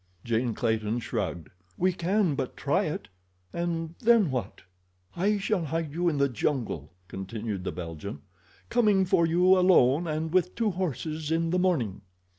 [0.23, 1.49] Jane Clayton shrugged.
[1.77, 4.63] "We can but try it—and then what?"
[5.15, 8.21] "I shall hide you in the jungle," continued the Belgian,
[8.69, 12.01] "coming for you alone and with two horses in the morning."